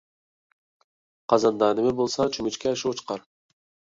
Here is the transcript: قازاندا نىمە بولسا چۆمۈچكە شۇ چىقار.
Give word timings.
قازاندا 1.33 1.69
نىمە 1.79 1.91
بولسا 1.99 2.25
چۆمۈچكە 2.39 2.73
شۇ 2.85 2.95
چىقار. 3.03 3.23